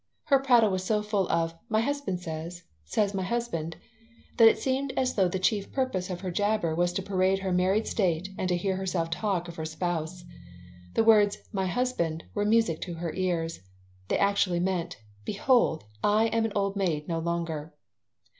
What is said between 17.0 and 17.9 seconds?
no longer!"